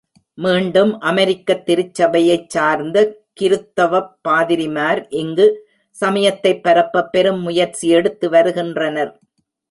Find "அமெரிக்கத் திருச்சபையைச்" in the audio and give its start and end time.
1.01-2.47